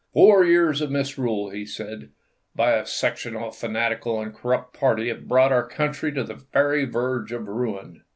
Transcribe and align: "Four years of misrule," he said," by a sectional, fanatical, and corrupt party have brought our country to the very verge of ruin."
"Four 0.15 0.43
years 0.43 0.81
of 0.81 0.89
misrule," 0.89 1.51
he 1.51 1.63
said," 1.63 2.09
by 2.55 2.71
a 2.71 2.87
sectional, 2.87 3.51
fanatical, 3.51 4.19
and 4.19 4.33
corrupt 4.33 4.73
party 4.73 5.09
have 5.09 5.27
brought 5.27 5.51
our 5.51 5.67
country 5.67 6.11
to 6.13 6.23
the 6.23 6.43
very 6.51 6.85
verge 6.85 7.31
of 7.31 7.47
ruin." 7.47 8.03